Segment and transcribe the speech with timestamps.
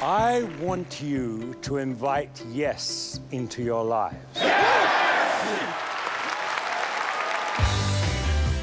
[0.00, 4.14] I want you to invite yes into your lives.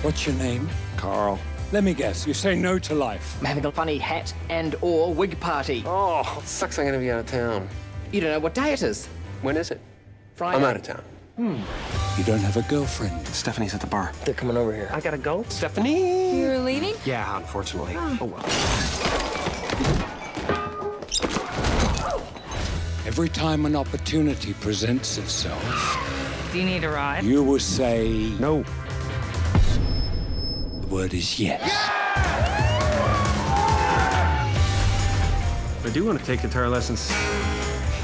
[0.01, 0.69] What's your name?
[0.95, 1.37] Carl.
[1.73, 3.35] Let me guess, you say no to life.
[3.41, 5.83] I'm having a funny hat and or wig party.
[5.85, 7.67] Oh, it sucks I'm gonna be out of town.
[8.13, 9.07] You don't know what day it is.
[9.41, 9.81] When is it?
[10.35, 10.57] Friday.
[10.57, 11.03] I'm out of town.
[11.35, 11.59] Hmm.
[12.17, 13.27] You don't have a girlfriend.
[13.27, 14.13] Stephanie's at the bar.
[14.23, 14.89] They're coming over here.
[14.89, 15.43] I gotta go.
[15.49, 16.39] Stephanie?
[16.39, 16.95] You're leaving?
[17.03, 17.95] Yeah, unfortunately.
[17.97, 18.91] Oh well.
[23.06, 25.62] Every time an opportunity presents itself,
[26.52, 27.24] Do you need a ride?
[27.24, 28.62] you will say No.
[30.80, 31.60] the word is yes.
[35.82, 37.10] I do want to take guitar lessons.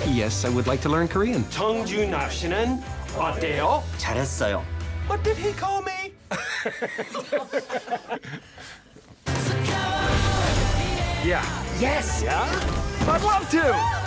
[0.09, 1.45] Yes, I would like to learn Korean.
[1.51, 2.83] 청주 납시는
[3.17, 3.83] 어때요?
[3.99, 4.65] 잘했어요.
[5.09, 6.13] What did he call me?
[11.25, 11.43] Yeah.
[11.81, 12.23] Yes.
[12.23, 12.47] Yeah?
[13.09, 14.00] I'd love to.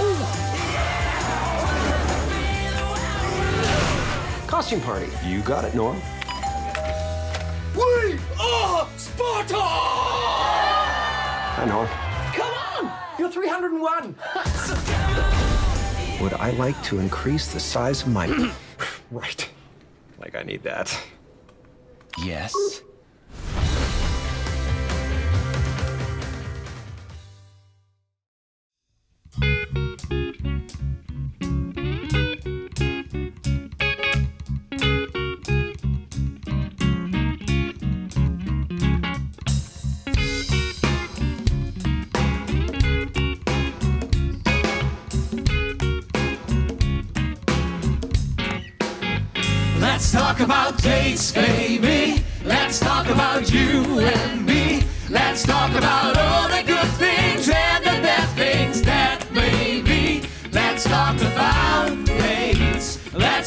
[0.00, 0.38] Oh.
[4.46, 5.08] Costume party.
[5.24, 6.00] You got it, Norm.
[7.74, 9.56] We are Sparta!
[11.56, 11.88] Hi, Norm.
[12.34, 12.92] Come on!
[13.18, 14.14] You're 301!
[16.22, 18.26] Would I like to increase the size of my...
[19.10, 19.48] right.
[20.18, 20.96] Like I need that.
[22.24, 22.82] Yes.
[49.80, 52.22] Let's talk about dates, baby.
[52.44, 54.82] Let's talk about you and me.
[55.10, 57.17] Let's talk about all the good things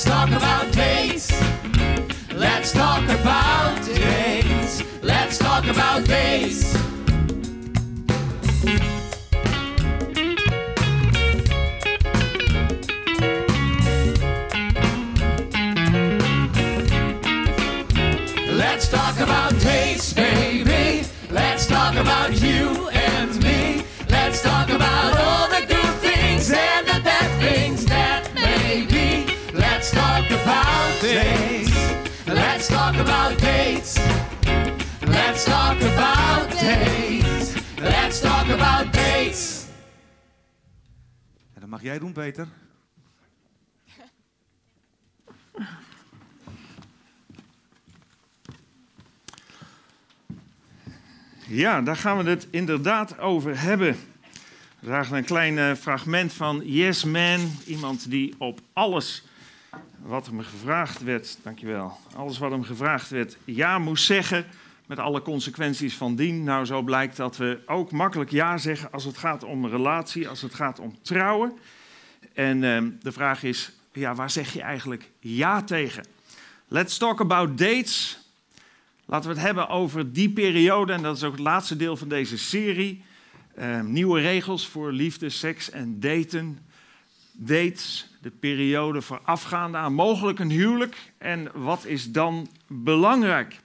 [0.04, 1.32] Let's talk about dates.
[2.34, 4.84] Let's talk about dates.
[5.04, 6.74] Let's talk about dates.
[18.50, 21.06] Let's talk about dates, baby.
[21.30, 23.84] Let's talk about you and me.
[24.10, 25.31] Let's talk about
[32.82, 34.00] talk about dates.
[35.08, 37.54] Let's talk about dates.
[37.80, 39.66] Let's talk about dates.
[41.54, 42.48] En dat mag jij doen, Peter.
[51.48, 53.96] Ja, daar gaan we het inderdaad over hebben.
[54.80, 57.52] We zagen een klein eh, fragment van Yes Man.
[57.66, 59.24] Iemand die op alles
[60.04, 64.46] wat hem gevraagd werd, dankjewel, alles wat hem gevraagd werd, ja moest zeggen.
[64.86, 66.44] Met alle consequenties van dien.
[66.44, 70.42] Nou, zo blijkt dat we ook makkelijk ja zeggen als het gaat om relatie, als
[70.42, 71.58] het gaat om trouwen.
[72.34, 76.06] En ehm, de vraag is, ja, waar zeg je eigenlijk ja tegen?
[76.68, 78.20] Let's talk about dates.
[79.06, 82.08] Laten we het hebben over die periode, en dat is ook het laatste deel van
[82.08, 83.04] deze serie.
[83.56, 86.60] Ehm, nieuwe regels voor liefde, seks en daten.
[87.32, 90.96] Dates, de periode voorafgaande aan mogelijk een huwelijk.
[91.18, 93.60] En wat is dan belangrijk?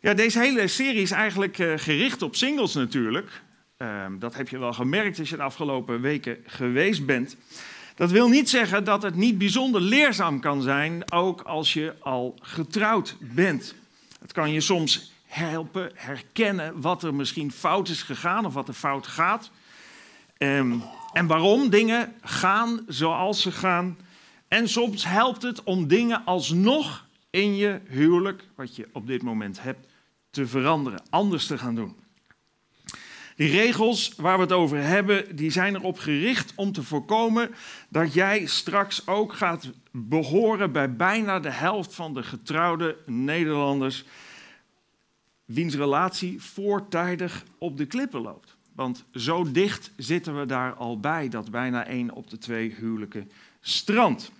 [0.00, 3.42] Ja, deze hele serie is eigenlijk eh, gericht op singles natuurlijk.
[3.76, 7.36] Ehm, dat heb je wel gemerkt als je de afgelopen weken geweest bent.
[7.94, 12.34] Dat wil niet zeggen dat het niet bijzonder leerzaam kan zijn, ook als je al
[12.40, 13.74] getrouwd bent.
[14.20, 18.74] Het kan je soms helpen herkennen wat er misschien fout is gegaan of wat er
[18.74, 19.50] fout gaat.
[20.38, 20.78] Ehm,
[21.16, 23.98] en waarom dingen gaan zoals ze gaan.
[24.48, 29.62] En soms helpt het om dingen alsnog in je huwelijk, wat je op dit moment
[29.62, 29.86] hebt,
[30.30, 31.96] te veranderen, anders te gaan doen.
[33.36, 37.54] Die regels waar we het over hebben, die zijn erop gericht om te voorkomen
[37.88, 44.04] dat jij straks ook gaat behoren bij bijna de helft van de getrouwde Nederlanders
[45.44, 48.55] wiens relatie voortijdig op de klippen loopt.
[48.76, 53.30] Want zo dicht zitten we daar al bij dat bijna één op de twee huwelijken
[53.60, 54.32] strandt.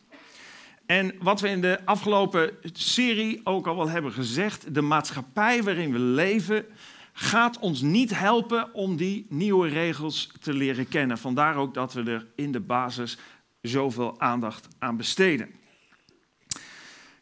[0.86, 5.92] En wat we in de afgelopen serie ook al wel hebben gezegd, de maatschappij waarin
[5.92, 6.64] we leven
[7.12, 11.18] gaat ons niet helpen om die nieuwe regels te leren kennen.
[11.18, 13.18] Vandaar ook dat we er in de basis
[13.60, 15.50] zoveel aandacht aan besteden.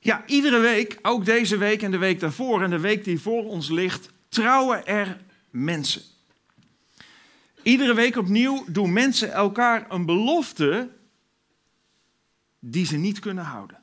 [0.00, 3.44] Ja, iedere week, ook deze week en de week daarvoor en de week die voor
[3.44, 5.20] ons ligt, trouwen er
[5.50, 6.02] mensen.
[7.64, 10.90] Iedere week opnieuw doen mensen elkaar een belofte
[12.58, 13.82] die ze niet kunnen houden.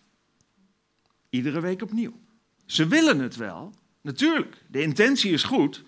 [1.29, 2.13] Iedere week opnieuw.
[2.65, 4.63] Ze willen het wel, natuurlijk.
[4.67, 5.83] De intentie is goed,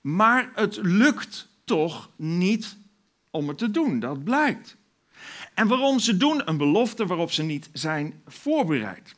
[0.00, 2.76] maar het lukt toch niet
[3.30, 4.00] om het te doen.
[4.00, 4.76] Dat blijkt.
[5.54, 9.14] En waarom ze doen een belofte waarop ze niet zijn voorbereid.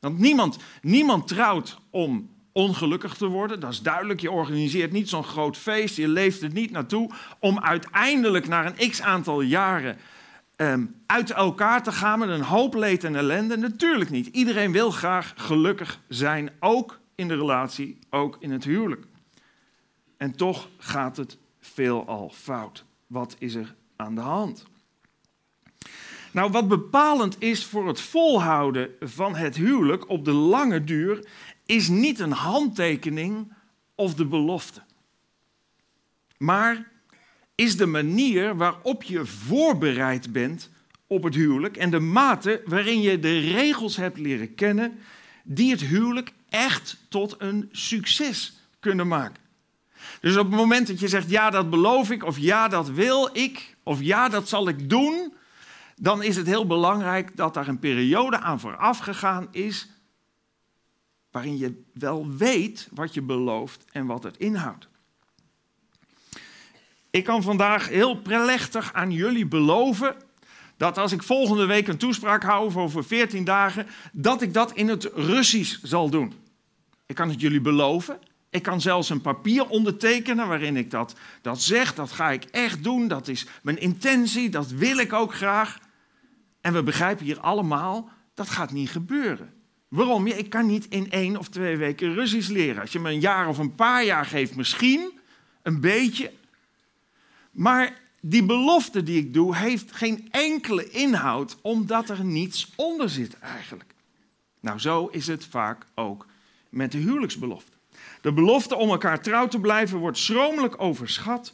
[0.00, 3.60] Want niemand, niemand trouwt om ongelukkig te worden.
[3.60, 4.20] Dat is duidelijk.
[4.20, 5.96] Je organiseert niet zo'n groot feest.
[5.96, 9.96] Je leeft het niet naartoe om uiteindelijk na een x aantal jaren
[10.56, 13.56] ehm, uit elkaar te gaan met een hoop leed en ellende.
[13.56, 14.26] Natuurlijk niet.
[14.26, 19.04] Iedereen wil graag gelukkig zijn, ook in de relatie, ook in het huwelijk.
[20.16, 22.84] En toch gaat het veelal fout.
[23.06, 24.66] Wat is er aan de hand?
[26.34, 31.26] Nou, wat bepalend is voor het volhouden van het huwelijk op de lange duur,
[31.66, 33.52] is niet een handtekening
[33.94, 34.82] of de belofte.
[36.36, 36.92] Maar
[37.54, 40.70] is de manier waarop je voorbereid bent
[41.06, 44.98] op het huwelijk en de mate waarin je de regels hebt leren kennen
[45.42, 49.42] die het huwelijk echt tot een succes kunnen maken.
[50.20, 53.28] Dus op het moment dat je zegt ja, dat beloof ik, of ja, dat wil
[53.32, 55.34] ik, of ja, dat zal ik doen,
[55.96, 59.88] dan is het heel belangrijk dat daar een periode aan vooraf gegaan is
[61.34, 64.88] waarin je wel weet wat je belooft en wat het inhoudt.
[67.10, 70.16] Ik kan vandaag heel prelechtig aan jullie beloven
[70.76, 74.88] dat als ik volgende week een toespraak hou over 14 dagen, dat ik dat in
[74.88, 76.32] het Russisch zal doen.
[77.06, 78.18] Ik kan het jullie beloven.
[78.50, 81.94] Ik kan zelfs een papier ondertekenen waarin ik dat, dat zeg.
[81.94, 83.08] Dat ga ik echt doen.
[83.08, 84.48] Dat is mijn intentie.
[84.48, 85.78] Dat wil ik ook graag.
[86.60, 89.63] En we begrijpen hier allemaal, dat gaat niet gebeuren.
[89.94, 90.26] Waarom?
[90.26, 92.80] Ja, ik kan niet in één of twee weken Russisch leren.
[92.80, 95.12] Als je me een jaar of een paar jaar geeft, misschien
[95.62, 96.32] een beetje.
[97.50, 103.38] Maar die belofte die ik doe, heeft geen enkele inhoud, omdat er niets onder zit
[103.38, 103.94] eigenlijk.
[104.60, 106.26] Nou, zo is het vaak ook
[106.68, 107.76] met de huwelijksbelofte.
[108.20, 111.52] De belofte om elkaar trouw te blijven wordt schromelijk overschat.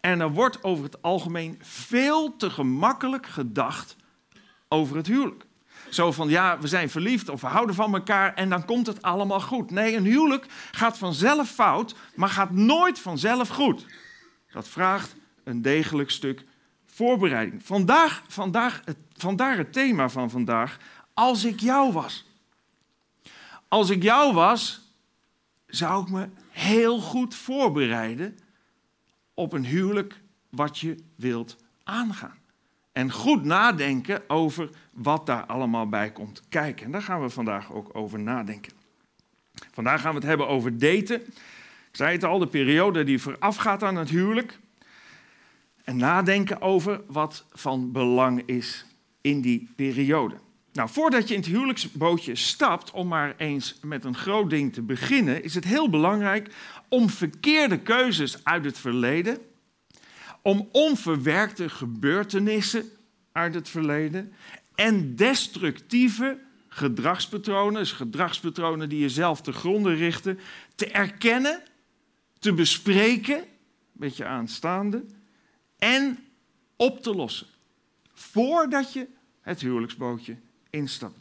[0.00, 3.96] En er wordt over het algemeen veel te gemakkelijk gedacht
[4.68, 5.45] over het huwelijk.
[5.90, 9.02] Zo van ja, we zijn verliefd of we houden van elkaar en dan komt het
[9.02, 9.70] allemaal goed.
[9.70, 13.86] Nee, een huwelijk gaat vanzelf fout, maar gaat nooit vanzelf goed.
[14.52, 16.44] Dat vraagt een degelijk stuk
[16.84, 17.64] voorbereiding.
[17.64, 20.78] Vandaag, vandaag, het, vandaar het thema van vandaag.
[21.14, 22.24] Als ik jou was.
[23.68, 24.80] Als ik jou was,
[25.66, 28.38] zou ik me heel goed voorbereiden
[29.34, 32.38] op een huwelijk wat je wilt aangaan.
[32.96, 36.86] En goed nadenken over wat daar allemaal bij komt kijken.
[36.86, 38.72] En daar gaan we vandaag ook over nadenken.
[39.72, 41.20] Vandaag gaan we het hebben over daten.
[41.20, 44.58] Ik zei het al, de periode die voorafgaat aan het huwelijk.
[45.84, 48.86] En nadenken over wat van belang is
[49.20, 50.34] in die periode.
[50.72, 54.82] Nou, voordat je in het huwelijksbootje stapt, om maar eens met een groot ding te
[54.82, 56.54] beginnen, is het heel belangrijk
[56.88, 59.38] om verkeerde keuzes uit het verleden
[60.46, 62.90] om onverwerkte gebeurtenissen
[63.32, 64.32] uit het verleden
[64.74, 66.38] en destructieve
[66.68, 70.38] gedragspatronen, dus gedragspatronen die jezelf te gronden richten,
[70.74, 71.62] te erkennen,
[72.38, 73.46] te bespreken, een
[73.92, 75.04] beetje aanstaande,
[75.78, 76.18] en
[76.76, 77.46] op te lossen.
[78.12, 79.06] Voordat je
[79.40, 80.36] het huwelijksbootje
[80.70, 81.18] instapt.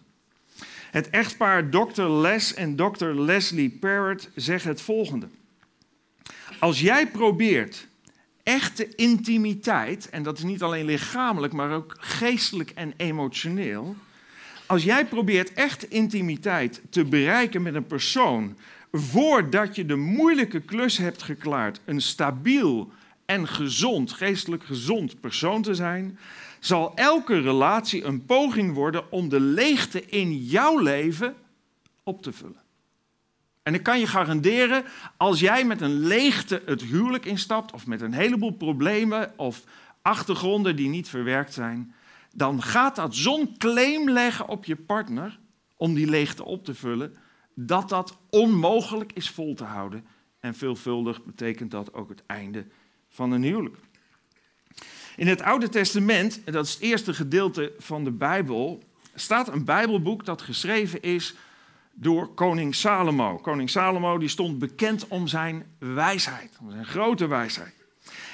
[0.91, 2.01] Het echtpaar Dr.
[2.01, 3.05] Les en Dr.
[3.05, 5.29] Leslie Parrott zeggen het volgende.
[6.59, 7.87] Als jij probeert
[8.45, 13.95] echte intimiteit, en dat is niet alleen lichamelijk, maar ook geestelijk en emotioneel.
[14.65, 18.57] Als jij probeert echte intimiteit te bereiken met een persoon
[18.91, 22.91] voordat je de moeilijke klus hebt geklaard, een stabiel
[23.25, 26.19] en gezond, geestelijk gezond persoon te zijn,
[26.59, 31.35] zal elke relatie een poging worden om de leegte in jouw leven
[32.03, 32.64] op te vullen.
[33.65, 34.83] En ik kan je garanderen,
[35.17, 39.63] als jij met een leegte het huwelijk instapt, of met een heleboel problemen of
[40.01, 41.95] achtergronden die niet verwerkt zijn,
[42.33, 45.39] dan gaat dat zo'n claim leggen op je partner
[45.77, 47.15] om die leegte op te vullen,
[47.55, 50.05] dat dat onmogelijk is vol te houden.
[50.39, 52.65] En veelvuldig betekent dat ook het einde
[53.09, 53.77] van een huwelijk.
[55.15, 58.83] In het Oude Testament, en dat is het eerste gedeelte van de Bijbel,
[59.15, 61.35] staat een Bijbelboek dat geschreven is
[61.95, 63.37] door koning Salomo.
[63.37, 67.73] Koning Salomo die stond bekend om zijn wijsheid, om zijn grote wijsheid.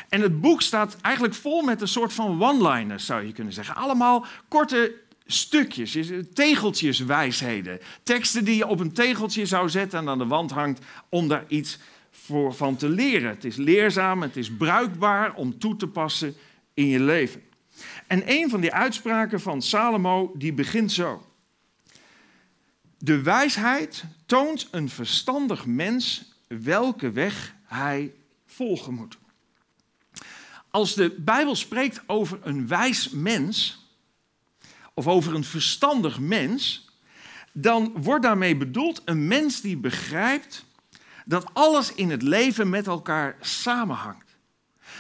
[0.10, 3.76] En het boek staat eigenlijk vol met een soort van one-liners, zou je kunnen zeggen.
[3.76, 4.94] Allemaal korte
[5.26, 5.98] stukjes,
[6.34, 7.80] tegeltjes wijsheden.
[8.04, 11.46] Teksten die je op een tegeltje zou zetten en aan de wand hangt om daar
[11.48, 11.80] iets
[12.12, 13.30] voor, van te leren.
[13.30, 16.36] Het is leerzaam, het is bruikbaar om toe te passen
[16.74, 17.42] in je leven.
[18.08, 21.26] En een van die uitspraken van Salomo, die begint zo.
[23.04, 28.14] De wijsheid toont een verstandig mens welke weg hij
[28.46, 29.18] volgen moet.
[30.70, 33.86] Als de Bijbel spreekt over een wijs mens,
[34.94, 36.90] of over een verstandig mens,
[37.52, 40.66] dan wordt daarmee bedoeld een mens die begrijpt
[41.26, 44.38] dat alles in het leven met elkaar samenhangt.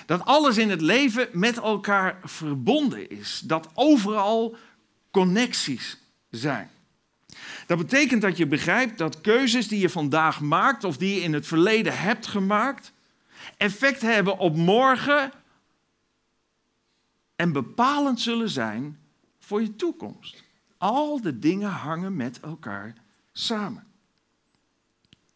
[0.06, 3.42] Dat alles in het leven met elkaar verbonden is.
[3.44, 4.56] Dat overal
[5.12, 5.98] connecties
[6.30, 6.70] zijn.
[7.68, 11.34] Dat betekent dat je begrijpt dat keuzes die je vandaag maakt of die je in
[11.34, 12.94] het verleden hebt gemaakt,
[13.58, 15.32] effect hebben op morgen
[17.36, 19.00] en bepalend zullen zijn
[19.40, 20.44] voor je toekomst.
[20.78, 22.94] Al de dingen hangen met elkaar
[23.32, 23.84] samen.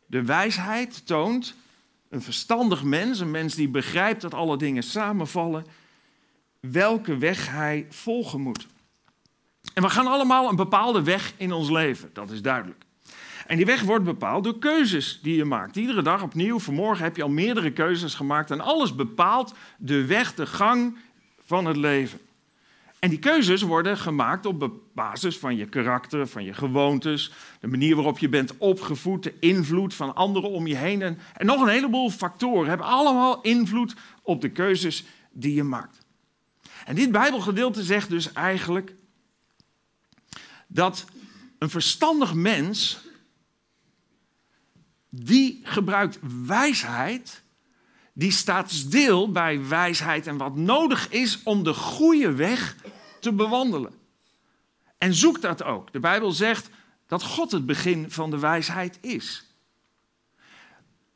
[0.06, 1.56] De wijsheid toont
[2.10, 5.66] een verstandig mens, een mens die begrijpt dat alle dingen samenvallen,
[6.60, 8.68] welke weg hij volgen moet.
[9.76, 12.84] En we gaan allemaal een bepaalde weg in ons leven, dat is duidelijk.
[13.48, 15.76] En die weg wordt bepaald door keuzes die je maakt.
[15.76, 20.34] Iedere dag opnieuw, vanmorgen heb je al meerdere keuzes gemaakt en alles bepaalt de weg,
[20.36, 20.98] de gang
[21.46, 22.20] van het leven.
[23.00, 27.96] En die keuzes worden gemaakt op basis van je karakter, van je gewoontes, de manier
[27.96, 31.02] waarop je bent opgevoed, de invloed van anderen om je heen.
[31.02, 36.06] En, en nog een heleboel factoren hebben allemaal invloed op de keuzes die je maakt.
[36.86, 38.96] En dit Bijbelgedeelte zegt dus eigenlijk
[40.68, 41.06] dat
[41.60, 43.00] een verstandig mens,
[45.10, 47.44] die gebruikt wijsheid,
[48.14, 52.76] die staat stil bij wijsheid en wat nodig is om de goede weg
[53.20, 53.94] te bewandelen.
[54.98, 55.94] En zoek dat ook.
[55.94, 56.70] De Bijbel zegt
[57.08, 59.46] dat God het begin van de wijsheid is.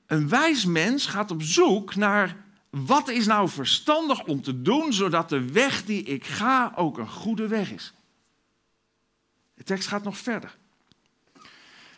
[0.06, 2.36] Een wijs mens gaat op zoek naar
[2.70, 7.10] wat is nou verstandig om te doen, zodat de weg die ik ga ook een
[7.10, 7.94] goede weg is.
[9.60, 10.58] De tekst gaat nog verder.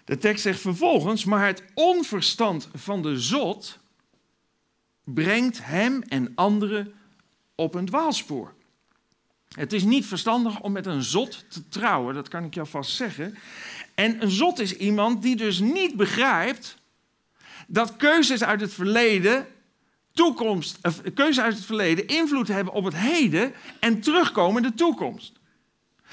[0.05, 3.79] De tekst zegt vervolgens, maar het onverstand van de zot
[5.03, 6.93] brengt hem en anderen
[7.55, 8.53] op een dwaalspoor.
[9.47, 12.91] Het is niet verstandig om met een zot te trouwen, dat kan ik jou vast
[12.91, 13.37] zeggen.
[13.95, 16.77] En een zot is iemand die dus niet begrijpt
[17.67, 19.47] dat keuzes uit het verleden,
[20.11, 20.79] toekomst,
[21.13, 25.39] keuzes uit het verleden invloed hebben op het heden en terugkomen in de toekomst.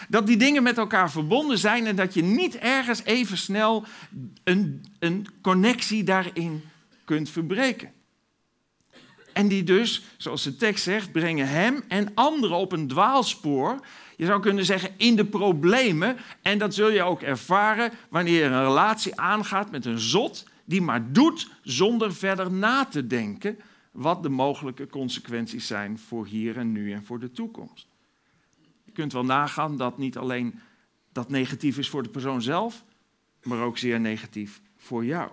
[0.09, 3.85] Dat die dingen met elkaar verbonden zijn en dat je niet ergens even snel
[4.45, 6.62] een, een connectie daarin
[7.05, 7.93] kunt verbreken.
[9.33, 13.81] En die dus, zoals de tekst zegt, brengen hem en anderen op een dwaalspoor.
[14.17, 16.17] Je zou kunnen zeggen in de problemen.
[16.43, 20.83] En dat zul je ook ervaren wanneer je een relatie aangaat met een zot die
[20.83, 23.59] maar doet zonder verder na te denken
[23.90, 27.87] wat de mogelijke consequenties zijn voor hier en nu en voor de toekomst.
[28.99, 30.61] Kunt wel nagaan dat niet alleen
[31.12, 32.85] dat negatief is voor de persoon zelf,
[33.43, 35.31] maar ook zeer negatief voor jou.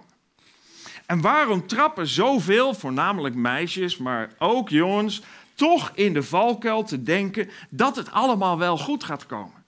[1.06, 5.22] En waarom trappen zoveel, voornamelijk meisjes, maar ook jongens,
[5.56, 9.64] toch in de valkuil te denken dat het allemaal wel goed gaat komen?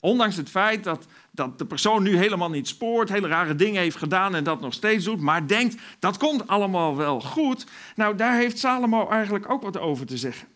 [0.00, 3.96] Ondanks het feit dat, dat de persoon nu helemaal niet spoort, hele rare dingen heeft
[3.96, 7.66] gedaan en dat nog steeds doet, maar denkt dat komt allemaal wel goed.
[7.96, 10.48] Nou, daar heeft Salomo eigenlijk ook wat over te zeggen.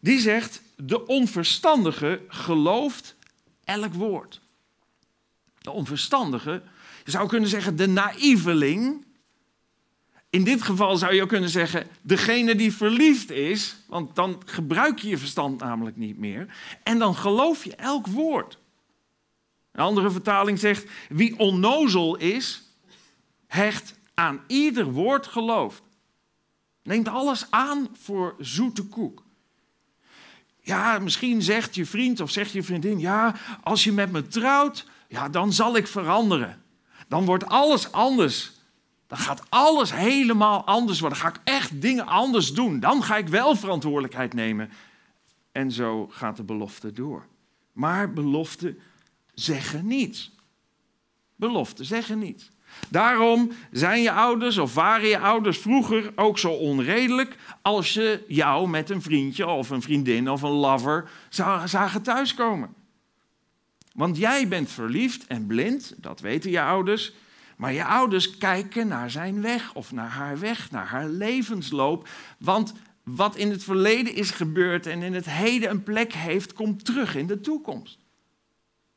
[0.00, 3.16] Die zegt: de onverstandige gelooft
[3.64, 4.40] elk woord.
[5.58, 6.62] De onverstandige,
[7.04, 9.04] je zou kunnen zeggen de naïveling,
[10.30, 14.98] in dit geval zou je ook kunnen zeggen, degene die verliefd is, want dan gebruik
[14.98, 18.58] je je verstand namelijk niet meer, en dan geloof je elk woord.
[19.72, 22.62] Een andere vertaling zegt, wie onnozel is,
[23.46, 25.82] hecht aan ieder woord geloof.
[26.82, 29.23] Neemt alles aan voor zoete koek.
[30.64, 34.86] Ja, misschien zegt je vriend of zegt je vriendin, ja, als je met me trouwt,
[35.08, 36.62] ja, dan zal ik veranderen.
[37.08, 38.52] Dan wordt alles anders.
[39.06, 41.18] Dan gaat alles helemaal anders worden.
[41.18, 42.80] Dan ga ik echt dingen anders doen.
[42.80, 44.70] Dan ga ik wel verantwoordelijkheid nemen.
[45.52, 47.26] En zo gaat de belofte door.
[47.72, 48.78] Maar beloften
[49.34, 50.34] zeggen niets.
[51.36, 52.50] Beloften zeggen niets.
[52.88, 58.68] Daarom zijn je ouders of waren je ouders vroeger ook zo onredelijk als je jou
[58.68, 61.08] met een vriendje of een vriendin of een lover
[61.64, 62.74] zagen thuiskomen.
[63.92, 67.12] Want jij bent verliefd en blind, dat weten je ouders.
[67.56, 72.08] Maar je ouders kijken naar zijn weg of naar haar weg, naar haar levensloop.
[72.38, 76.84] Want wat in het verleden is gebeurd en in het heden een plek heeft, komt
[76.84, 77.98] terug in de toekomst.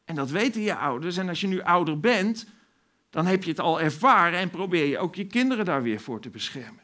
[0.06, 1.18] En dat weten je ouders.
[1.18, 2.48] En als je nu ouder bent,
[3.18, 6.20] dan heb je het al ervaren en probeer je ook je kinderen daar weer voor
[6.20, 6.82] te beschermen.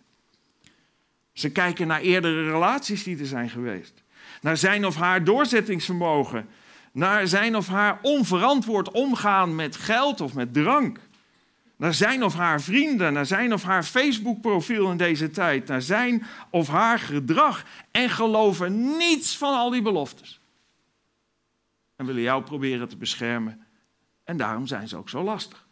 [1.33, 4.03] Ze kijken naar eerdere relaties die er zijn geweest.
[4.41, 6.49] Naar zijn of haar doorzettingsvermogen.
[6.91, 10.99] Naar zijn of haar onverantwoord omgaan met geld of met drank.
[11.75, 15.67] Naar zijn of haar vrienden, naar zijn of haar Facebook-profiel in deze tijd.
[15.67, 17.65] Naar zijn of haar gedrag.
[17.91, 20.39] En geloven niets van al die beloftes.
[21.95, 23.65] En willen jou proberen te beschermen.
[24.23, 25.62] En daarom zijn ze ook zo lastig.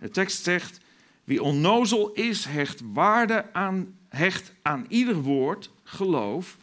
[0.00, 0.80] De tekst zegt:
[1.24, 6.56] Wie onnozel is, hecht waarde aan, hecht aan ieder woord, geloof.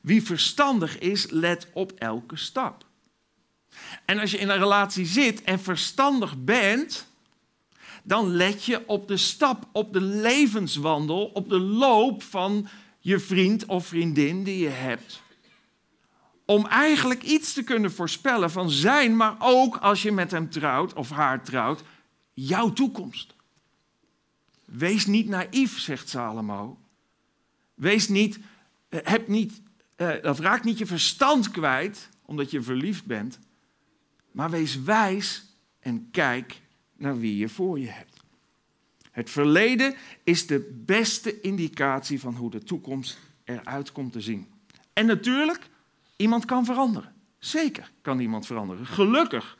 [0.00, 2.84] Wie verstandig is, let op elke stap.
[4.04, 7.06] En als je in een relatie zit en verstandig bent,
[8.02, 12.68] dan let je op de stap, op de levenswandel, op de loop van
[12.98, 15.22] je vriend of vriendin die je hebt.
[16.44, 20.92] Om eigenlijk iets te kunnen voorspellen van zijn, maar ook als je met hem trouwt
[20.92, 21.82] of haar trouwt,
[22.34, 23.34] jouw toekomst.
[24.64, 26.78] Wees niet naïef, zegt Salomo.
[27.74, 28.38] Wees niet,
[28.88, 29.62] eh, heb niet,
[30.22, 33.38] of raak niet je verstand kwijt omdat je verliefd bent.
[34.30, 35.44] Maar wees wijs
[35.80, 36.60] en kijk
[36.96, 38.20] naar wie je voor je hebt.
[39.10, 44.46] Het verleden is de beste indicatie van hoe de toekomst eruit komt te zien.
[44.92, 45.68] En natuurlijk,
[46.16, 47.12] iemand kan veranderen.
[47.38, 48.86] Zeker kan iemand veranderen.
[48.86, 49.58] Gelukkig.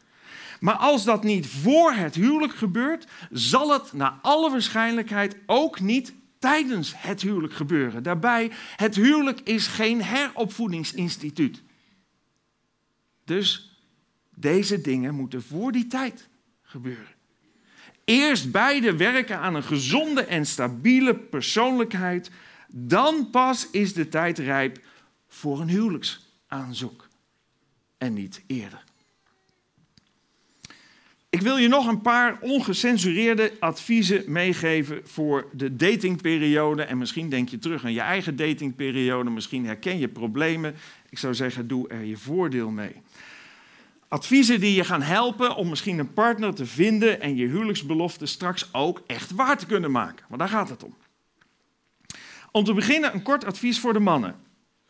[0.65, 6.15] Maar als dat niet voor het huwelijk gebeurt, zal het naar alle waarschijnlijkheid ook niet
[6.39, 8.03] tijdens het huwelijk gebeuren.
[8.03, 11.63] Daarbij, het huwelijk is geen heropvoedingsinstituut.
[13.25, 13.79] Dus
[14.35, 16.29] deze dingen moeten voor die tijd
[16.63, 17.15] gebeuren.
[18.05, 22.31] Eerst beide werken aan een gezonde en stabiele persoonlijkheid.
[22.69, 24.81] Dan pas is de tijd rijp
[25.27, 27.09] voor een huwelijksaanzoek.
[27.99, 28.84] En niet eerder.
[31.35, 36.83] Ik wil je nog een paar ongecensureerde adviezen meegeven voor de datingperiode.
[36.83, 39.31] En misschien denk je terug aan je eigen datingperiode.
[39.31, 40.75] Misschien herken je problemen.
[41.11, 43.03] Ik zou zeggen, doe er je voordeel mee.
[44.09, 48.75] Adviezen die je gaan helpen om misschien een partner te vinden en je huwelijksbelofte straks
[48.75, 50.27] ook echt waar te kunnen maken.
[50.29, 50.95] Want daar gaat het om.
[52.51, 54.37] Om te beginnen een kort advies voor de mannen.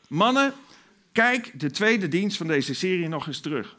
[0.09, 0.53] Mannen,
[1.13, 3.77] kijk de tweede dienst van deze serie nog eens terug.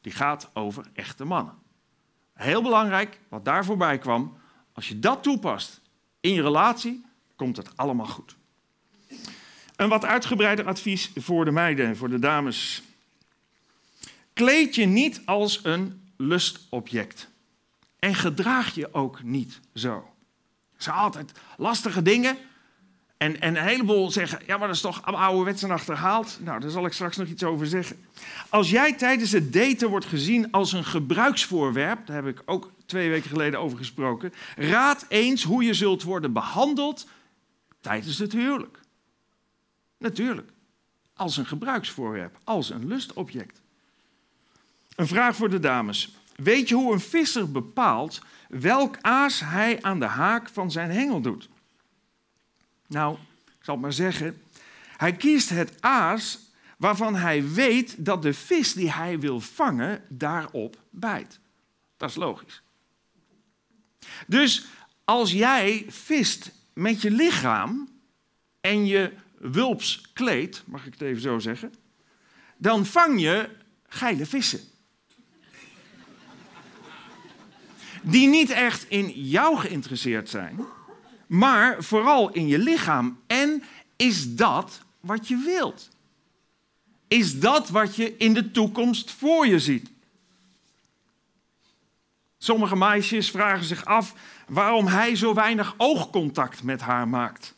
[0.00, 1.59] Die gaat over echte mannen.
[2.40, 4.38] Heel belangrijk, wat daar voorbij kwam.
[4.72, 5.80] Als je dat toepast
[6.20, 7.04] in je relatie,
[7.36, 8.36] komt het allemaal goed.
[9.76, 12.82] Een wat uitgebreider advies voor de meiden en voor de dames.
[14.32, 17.28] Kleed je niet als een lustobject.
[17.98, 19.94] En gedraag je ook niet zo.
[20.76, 22.36] Er zijn altijd lastige dingen.
[23.20, 26.38] En, en een heleboel zeggen, ja, maar dat is toch ouderwets en achterhaald.
[26.42, 28.04] Nou, daar zal ik straks nog iets over zeggen.
[28.48, 33.10] Als jij tijdens het daten wordt gezien als een gebruiksvoorwerp, daar heb ik ook twee
[33.10, 37.06] weken geleden over gesproken, raad eens hoe je zult worden behandeld
[37.80, 38.80] tijdens het huwelijk.
[39.98, 40.50] Natuurlijk,
[41.14, 43.60] als een gebruiksvoorwerp, als een lustobject.
[44.94, 46.14] Een vraag voor de dames.
[46.36, 51.20] Weet je hoe een visser bepaalt welk aas hij aan de haak van zijn hengel
[51.20, 51.48] doet?
[52.90, 54.42] Nou, ik zal het maar zeggen.
[54.96, 56.38] Hij kiest het aas
[56.76, 61.40] waarvan hij weet dat de vis die hij wil vangen daarop bijt.
[61.96, 62.62] Dat is logisch.
[64.26, 64.66] Dus
[65.04, 67.88] als jij vist met je lichaam
[68.60, 71.74] en je wulps kleed, mag ik het even zo zeggen,
[72.56, 73.48] dan vang je
[73.86, 74.60] geile vissen.
[78.02, 80.60] Die niet echt in jou geïnteresseerd zijn,
[81.30, 83.20] maar vooral in je lichaam.
[83.26, 83.62] En
[83.96, 85.88] is dat wat je wilt?
[87.08, 89.90] Is dat wat je in de toekomst voor je ziet?
[92.38, 94.14] Sommige meisjes vragen zich af
[94.48, 97.54] waarom hij zo weinig oogcontact met haar maakt.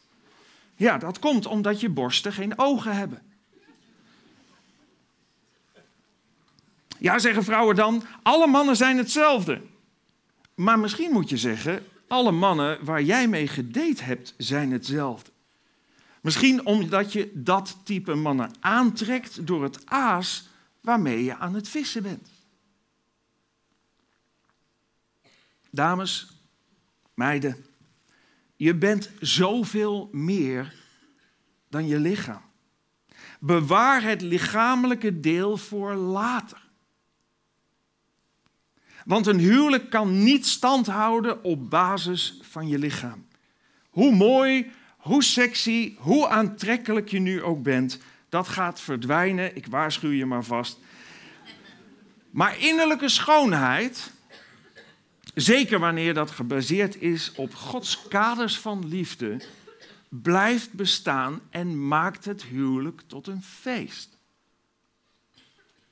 [0.76, 3.22] Ja, dat komt omdat je borsten geen ogen hebben.
[6.98, 9.60] Ja, zeggen vrouwen dan, alle mannen zijn hetzelfde.
[10.54, 15.30] Maar misschien moet je zeggen, alle mannen waar jij mee gedate hebt zijn hetzelfde.
[16.20, 20.48] Misschien omdat je dat type mannen aantrekt door het aas
[20.80, 22.28] waarmee je aan het vissen bent.
[25.70, 26.40] Dames,
[27.14, 27.64] meiden,
[28.56, 30.74] je bent zoveel meer
[31.68, 32.42] dan je lichaam.
[33.40, 36.61] Bewaar het lichamelijke deel voor later.
[39.04, 43.26] Want een huwelijk kan niet stand houden op basis van je lichaam.
[43.90, 49.56] Hoe mooi, hoe sexy, hoe aantrekkelijk je nu ook bent, dat gaat verdwijnen.
[49.56, 50.78] Ik waarschuw je maar vast.
[52.30, 54.10] Maar innerlijke schoonheid,
[55.34, 59.40] zeker wanneer dat gebaseerd is op Gods kaders van liefde,
[60.08, 64.18] blijft bestaan en maakt het huwelijk tot een feest.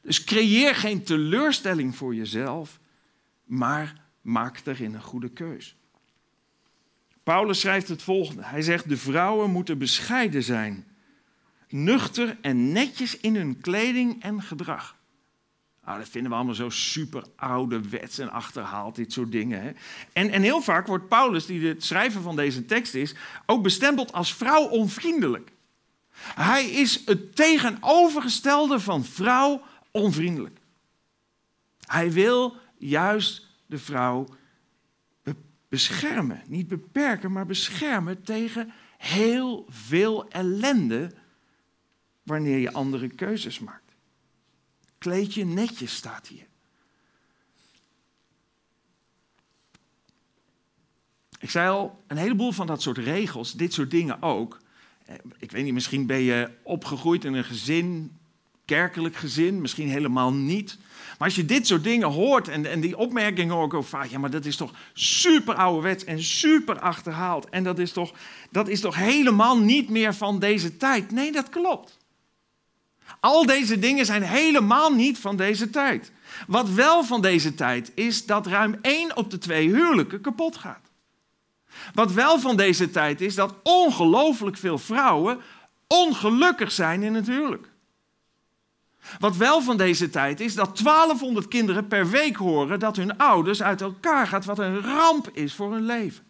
[0.03, 2.80] Dus creëer geen teleurstelling voor jezelf,
[3.51, 5.77] maar maak erin een goede keus.
[7.23, 8.45] Paulus schrijft het volgende.
[8.45, 10.87] Hij zegt, de vrouwen moeten bescheiden zijn,
[11.69, 14.97] nuchter en netjes in hun kleding en gedrag.
[15.85, 19.63] Nou, dat vinden we allemaal zo super ouderwets en achterhaald, dit soort dingen.
[19.63, 19.71] Hè?
[20.13, 23.15] En, en heel vaak wordt Paulus, die het schrijver van deze tekst is,
[23.47, 25.53] ook bestempeld als vrouw onvriendelijk.
[26.21, 30.59] Hij is het tegenovergestelde van vrouw onvriendelijk.
[31.87, 34.27] Hij wil juist de vrouw
[35.71, 36.43] beschermen.
[36.47, 41.13] Niet beperken, maar beschermen tegen heel veel ellende
[42.23, 43.93] wanneer je andere keuzes maakt.
[44.99, 46.47] Kleed je netjes, staat hier.
[51.39, 54.61] Ik zei al, een heleboel van dat soort regels, dit soort dingen ook.
[55.05, 58.19] Eh, ik weet niet, misschien ben je opgegroeid in een gezin,
[58.77, 60.79] kerkelijk gezin, misschien helemaal niet.
[61.19, 64.31] Maar als je dit soort dingen hoort en, en die opmerkingen ook vaak, ja, maar
[64.31, 67.49] dat is toch super ouderwets en super achterhaald.
[67.49, 68.13] En dat is, toch,
[68.51, 71.11] dat is toch helemaal niet meer van deze tijd.
[71.11, 71.99] Nee, dat klopt.
[73.21, 76.13] Al deze dingen zijn helemaal niet van deze tijd.
[76.47, 80.91] Wat wel van deze tijd is dat ruim één op de twee huwelijken kapot gaat.
[81.95, 85.41] Wat wel van deze tijd is dat ongelooflijk veel vrouwen
[85.87, 87.70] ongelukkig zijn in het huwelijk.
[89.19, 93.63] Wat wel van deze tijd is dat 1200 kinderen per week horen dat hun ouders
[93.63, 96.25] uit elkaar gaat, wat een ramp is voor hun leven.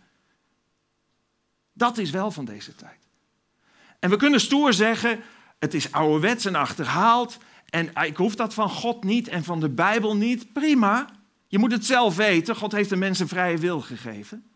[1.72, 2.98] Dat is wel van deze tijd.
[3.98, 5.20] En we kunnen stoer zeggen,
[5.58, 7.38] het is ouderwets en achterhaald
[7.70, 10.52] en ik hoef dat van God niet en van de Bijbel niet.
[10.52, 11.08] Prima,
[11.46, 12.56] je moet het zelf weten.
[12.56, 14.50] God heeft de mensen vrije wil gegeven.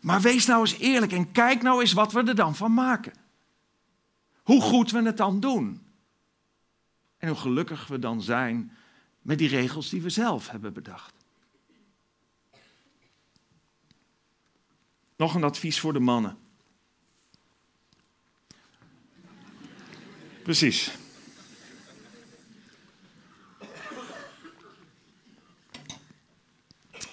[0.00, 3.12] Maar wees nou eens eerlijk en kijk nou eens wat we er dan van maken.
[4.42, 5.87] Hoe goed we het dan doen.
[7.18, 8.72] En hoe gelukkig we dan zijn
[9.22, 11.14] met die regels die we zelf hebben bedacht.
[15.16, 16.38] Nog een advies voor de mannen.
[20.42, 20.90] Precies.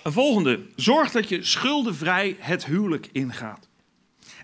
[0.03, 0.65] Een volgende.
[0.75, 3.67] Zorg dat je schuldenvrij het huwelijk ingaat.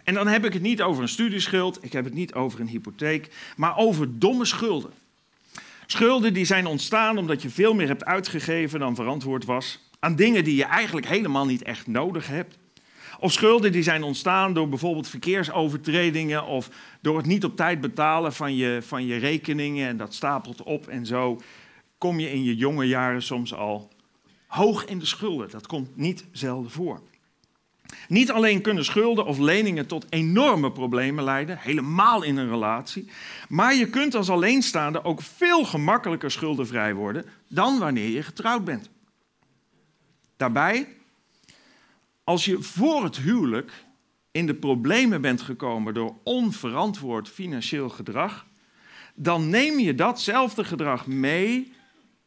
[0.03, 2.67] En dan heb ik het niet over een studieschuld, ik heb het niet over een
[2.67, 4.93] hypotheek, maar over domme schulden.
[5.91, 9.79] Schulden die zijn ontstaan omdat je veel meer hebt uitgegeven dan verantwoord was.
[9.99, 12.57] Aan dingen die je eigenlijk helemaal niet echt nodig hebt.
[13.19, 16.69] Of schulden die zijn ontstaan door bijvoorbeeld verkeersovertredingen of
[17.01, 20.87] door het niet op tijd betalen van je, van je rekeningen en dat stapelt op
[20.87, 21.41] en zo
[21.97, 23.89] kom je in je jonge jaren soms al
[24.47, 25.49] hoog in de schulden.
[25.49, 27.01] Dat komt niet zelden voor.
[28.07, 33.09] Niet alleen kunnen schulden of leningen tot enorme problemen leiden, helemaal in een relatie,
[33.49, 38.89] maar je kunt als alleenstaande ook veel gemakkelijker schuldenvrij worden dan wanneer je getrouwd bent.
[40.37, 40.87] Daarbij,
[42.23, 43.71] als je voor het huwelijk
[44.31, 48.45] in de problemen bent gekomen door onverantwoord financieel gedrag,
[49.15, 51.73] dan neem je datzelfde gedrag mee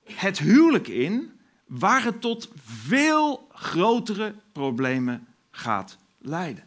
[0.04, 1.30] het huwelijk in,
[1.66, 6.64] waar het tot veel grotere problemen gaat leiden.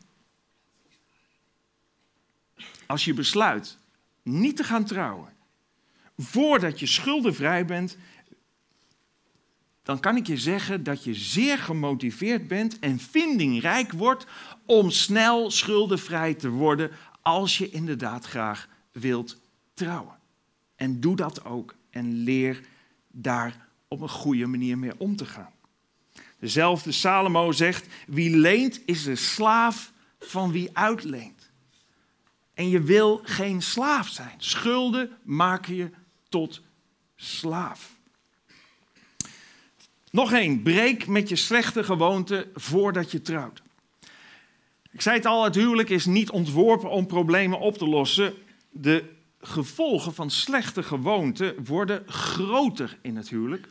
[2.86, 3.78] Als je besluit
[4.24, 5.34] niet te gaan trouwen
[6.18, 7.98] voordat je schuldenvrij bent,
[9.84, 14.26] dan kan ik je zeggen dat je zeer gemotiveerd bent en vindingrijk wordt
[14.66, 19.38] om snel schuldenvrij te worden als je inderdaad graag wilt
[19.74, 20.20] trouwen.
[20.76, 22.62] En doe dat ook en leer
[23.08, 25.56] daar op een goede manier mee om te gaan.
[26.40, 31.50] Dezelfde Salomo zegt: Wie leent is de slaaf van wie uitleent.
[32.54, 34.36] En je wil geen slaaf zijn.
[34.38, 35.90] Schulden maken je
[36.30, 36.62] tot
[37.16, 37.96] slaaf.
[40.12, 43.62] Nog één, breek met je slechte gewoonte voordat je trouwt.
[44.92, 48.34] Ik zei het al, het huwelijk is niet ontworpen om problemen op te lossen.
[48.70, 53.68] De gevolgen van slechte gewoonten worden groter in het huwelijk,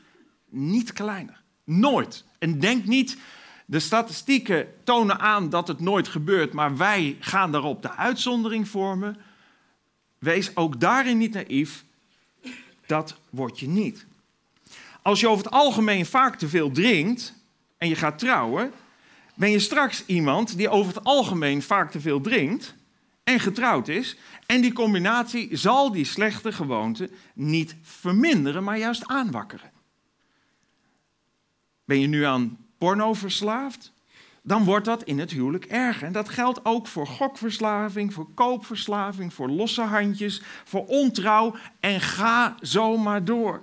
[0.48, 1.42] niet kleiner.
[1.64, 2.24] Nooit.
[2.46, 3.16] En denk niet,
[3.64, 9.16] de statistieken tonen aan dat het nooit gebeurt, maar wij gaan daarop de uitzondering vormen.
[10.18, 11.84] Wees ook daarin niet naïef.
[12.86, 14.06] Dat word je niet.
[15.02, 17.32] Als je over het algemeen vaak te veel drinkt
[17.78, 18.72] en je gaat trouwen,
[19.34, 22.74] ben je straks iemand die over het algemeen vaak te veel drinkt
[23.24, 24.16] en getrouwd is.
[24.46, 29.75] En die combinatie zal die slechte gewoonte niet verminderen, maar juist aanwakkeren.
[31.86, 33.92] Ben je nu aan porno verslaafd?
[34.42, 36.06] Dan wordt dat in het huwelijk erger.
[36.06, 42.54] En dat geldt ook voor gokverslaving, voor koopverslaving, voor losse handjes, voor ontrouw en ga
[42.60, 43.62] zo maar door.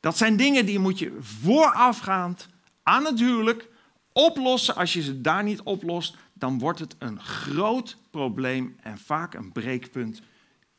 [0.00, 2.48] Dat zijn dingen die moet je voorafgaand
[2.82, 3.68] aan het huwelijk
[4.12, 4.74] oplossen.
[4.74, 9.52] Als je ze daar niet oplost, dan wordt het een groot probleem en vaak een
[9.52, 10.22] breekpunt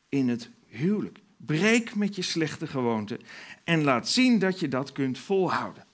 [0.08, 1.18] in het huwelijk.
[1.46, 3.20] Breek met je slechte gewoonte
[3.64, 5.84] en laat zien dat je dat kunt volhouden.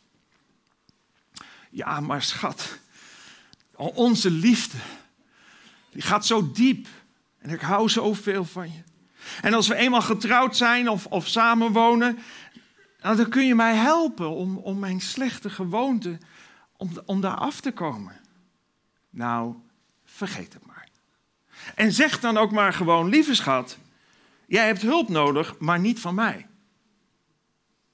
[1.71, 2.79] Ja, maar schat,
[3.75, 4.79] onze liefde,
[5.91, 6.87] die gaat zo diep.
[7.39, 8.83] En ik hou zoveel van je.
[9.43, 12.19] En als we eenmaal getrouwd zijn of, of samenwonen,
[13.01, 16.19] nou, dan kun je mij helpen om, om mijn slechte gewoonte,
[16.77, 18.21] om, om daar af te komen.
[19.11, 19.55] Nou,
[20.05, 20.89] vergeet het maar.
[21.75, 23.79] En zeg dan ook maar gewoon, lieve schat,
[24.51, 26.47] jij hebt hulp nodig, maar niet van mij.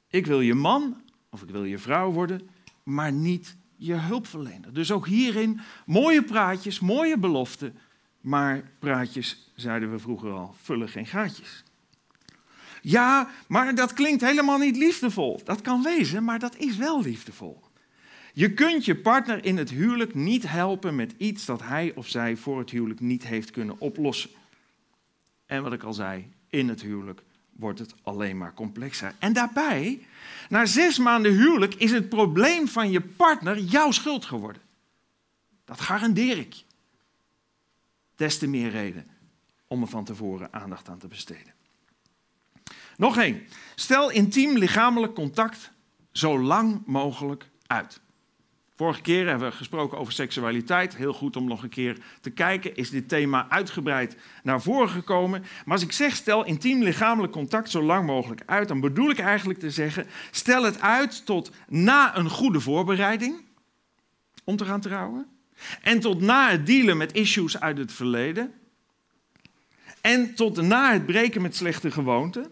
[0.08, 2.48] Ik wil je man of ik wil je vrouw worden,
[2.82, 4.72] maar niet je hulpverlener.
[4.72, 7.78] Dus ook hierin mooie praatjes, mooie beloften,
[8.20, 11.64] maar praatjes, zeiden we vroeger al, vullen geen gaatjes.
[12.82, 15.40] Ja, maar dat klinkt helemaal niet liefdevol.
[15.44, 17.62] Dat kan wezen, maar dat is wel liefdevol.
[18.32, 22.36] Je kunt je partner in het huwelijk niet helpen met iets dat hij of zij
[22.36, 24.30] voor het huwelijk niet heeft kunnen oplossen.
[25.46, 29.14] En wat ik al zei, in het huwelijk wordt het alleen maar complexer.
[29.18, 30.06] En daarbij,
[30.48, 34.62] na zes maanden huwelijk, is het probleem van je partner jouw schuld geworden.
[35.64, 36.64] Dat garandeer ik.
[38.16, 39.06] Des te meer reden
[39.66, 41.54] om er van tevoren aandacht aan te besteden.
[42.96, 43.46] Nog één.
[43.74, 45.70] Stel intiem lichamelijk contact
[46.12, 48.00] zo lang mogelijk uit.
[48.76, 50.96] Vorige keer hebben we gesproken over seksualiteit.
[50.96, 52.76] Heel goed om nog een keer te kijken.
[52.76, 55.40] Is dit thema uitgebreid naar voren gekomen?
[55.40, 59.18] Maar als ik zeg stel intiem lichamelijk contact zo lang mogelijk uit, dan bedoel ik
[59.18, 63.44] eigenlijk te zeggen: stel het uit tot na een goede voorbereiding
[64.44, 65.26] om te gaan trouwen.
[65.82, 68.52] En tot na het dealen met issues uit het verleden.
[70.00, 72.50] En tot na het breken met slechte gewoonten.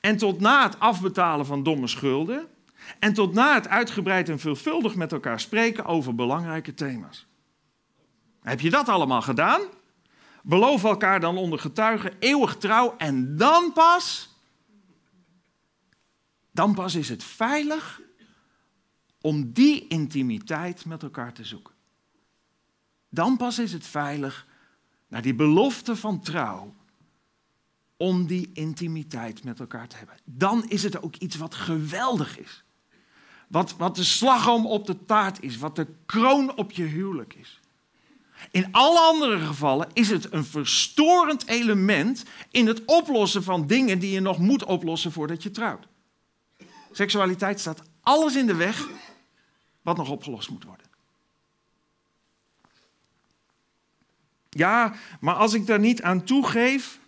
[0.00, 2.46] En tot na het afbetalen van domme schulden.
[2.98, 7.26] En tot na het uitgebreid en veelvuldig met elkaar spreken over belangrijke thema's.
[8.40, 9.60] Heb je dat allemaal gedaan?
[10.42, 14.28] Beloof elkaar dan onder getuigen eeuwig trouw en dan pas,
[16.50, 18.00] dan pas is het veilig
[19.20, 21.74] om die intimiteit met elkaar te zoeken.
[23.08, 24.46] Dan pas is het veilig
[25.08, 26.74] naar die belofte van trouw
[27.96, 30.16] om die intimiteit met elkaar te hebben.
[30.24, 32.64] Dan is het ook iets wat geweldig is.
[33.50, 37.60] Wat, wat de slagroom op de taart is, wat de kroon op je huwelijk is.
[38.50, 44.10] In alle andere gevallen is het een verstorend element in het oplossen van dingen die
[44.10, 45.86] je nog moet oplossen voordat je trouwt.
[46.92, 48.88] Seksualiteit staat alles in de weg
[49.82, 50.86] wat nog opgelost moet worden.
[54.50, 57.00] Ja, maar als ik daar niet aan toegeef,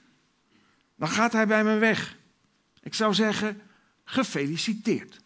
[0.96, 2.16] dan gaat hij bij me weg.
[2.80, 3.60] Ik zou zeggen,
[4.04, 5.21] gefeliciteerd.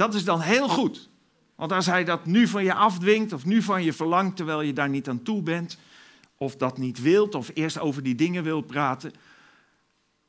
[0.00, 1.08] Dat is dan heel goed.
[1.54, 4.72] Want als hij dat nu van je afdwingt of nu van je verlangt terwijl je
[4.72, 5.78] daar niet aan toe bent,
[6.36, 9.12] of dat niet wilt, of eerst over die dingen wil praten,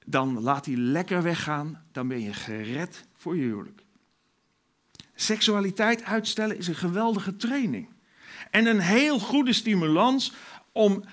[0.05, 3.83] dan laat hij lekker weggaan, dan ben je gered voor je huwelijk.
[5.15, 7.89] Seksualiteit uitstellen is een geweldige training.
[8.49, 10.33] En een heel goede stimulans
[10.71, 11.03] om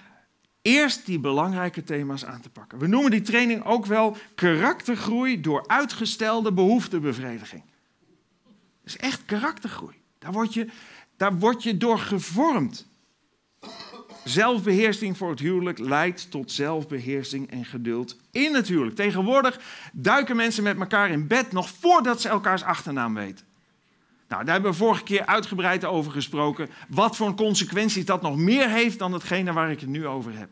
[0.63, 2.79] eerst die belangrijke thema's aan te pakken.
[2.79, 7.63] We noemen die training ook wel karaktergroei door uitgestelde behoeftebevrediging
[8.89, 9.95] is echt karaktergroei.
[10.19, 10.69] Daar word je,
[11.17, 12.87] daar word je door gevormd.
[14.25, 18.97] Zelfbeheersing voor het huwelijk leidt tot zelfbeheersing en geduld in het huwelijk.
[18.97, 19.61] Tegenwoordig
[19.93, 23.47] duiken mensen met elkaar in bed nog voordat ze elkaars achternaam weten.
[24.29, 26.69] Nou, daar hebben we vorige keer uitgebreid over gesproken.
[26.89, 30.51] Wat voor consequenties dat nog meer heeft dan hetgene waar ik het nu over heb.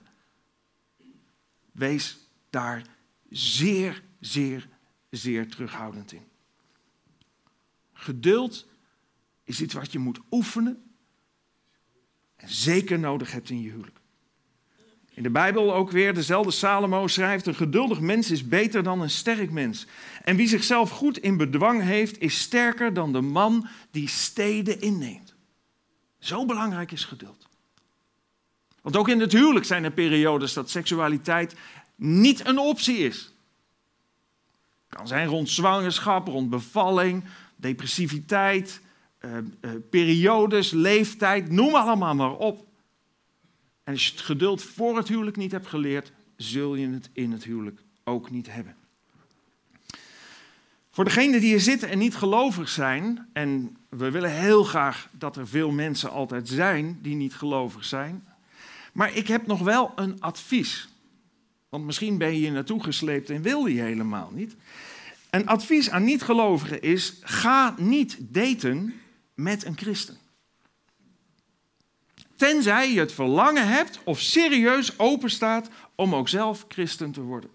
[1.72, 2.18] Wees
[2.50, 2.82] daar
[3.30, 4.68] zeer, zeer,
[5.10, 6.24] zeer terughoudend in.
[8.06, 8.66] Geduld
[9.44, 10.82] is iets wat je moet oefenen
[12.36, 14.00] en zeker nodig hebt in je huwelijk.
[15.10, 19.10] In de Bijbel ook weer, dezelfde Salomo schrijft: Een geduldig mens is beter dan een
[19.10, 19.86] sterk mens.
[20.24, 25.34] En wie zichzelf goed in bedwang heeft, is sterker dan de man die steden inneemt.
[26.18, 27.48] Zo belangrijk is geduld.
[28.82, 31.54] Want ook in het huwelijk zijn er periodes dat seksualiteit
[31.96, 33.32] niet een optie is.
[34.88, 37.24] Kan zijn rond zwangerschap, rond bevalling,
[37.56, 38.80] depressiviteit,
[39.20, 42.66] uh, uh, periodes, leeftijd, noem allemaal maar op.
[43.84, 47.32] En als je het geduld voor het huwelijk niet hebt geleerd, zul je het in
[47.32, 48.76] het huwelijk ook niet hebben.
[50.90, 55.36] Voor degenen die hier zitten en niet gelovig zijn, en we willen heel graag dat
[55.36, 58.24] er veel mensen altijd zijn die niet gelovig zijn,
[58.92, 60.88] maar ik heb nog wel een advies.
[61.68, 64.56] Want misschien ben je hier naartoe gesleept en wil je helemaal niet.
[65.30, 68.94] Een advies aan niet-gelovigen is: ga niet daten
[69.34, 70.16] met een christen.
[72.36, 77.50] Tenzij je het verlangen hebt of serieus openstaat om ook zelf christen te worden.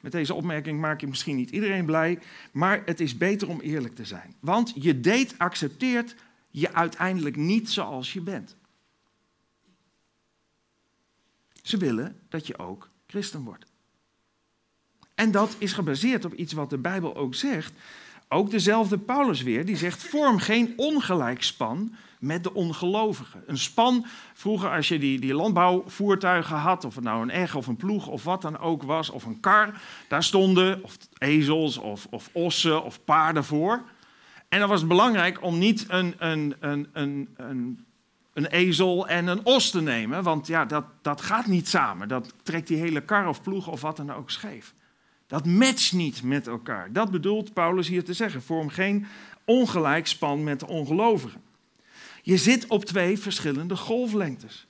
[0.00, 2.18] Met deze opmerking maak je misschien niet iedereen blij,
[2.52, 4.34] maar het is beter om eerlijk te zijn.
[4.40, 6.14] Want je date accepteert
[6.50, 8.56] je uiteindelijk niet zoals je bent.
[11.62, 13.65] Ze willen dat je ook christen wordt.
[15.16, 17.72] En dat is gebaseerd op iets wat de Bijbel ook zegt.
[18.28, 23.42] Ook dezelfde Paulus weer, die zegt: vorm geen ongelijkspan met de ongelovigen.
[23.46, 27.66] Een span, vroeger als je die, die landbouwvoertuigen had, of het nou een egg of
[27.66, 32.06] een ploeg of wat dan ook was, of een kar, daar stonden of ezels of,
[32.10, 33.82] of ossen of paarden voor.
[34.48, 37.84] En dan was het belangrijk om niet een, een, een, een, een,
[38.32, 42.08] een ezel en een os te nemen, want ja, dat, dat gaat niet samen.
[42.08, 44.74] Dat trekt die hele kar of ploeg of wat dan ook scheef.
[45.26, 46.92] Dat matcht niet met elkaar.
[46.92, 48.42] Dat bedoelt Paulus hier te zeggen.
[48.42, 49.06] Vorm geen
[49.44, 51.42] ongelijkspan met de ongelovigen.
[52.22, 54.66] Je zit op twee verschillende golflengtes.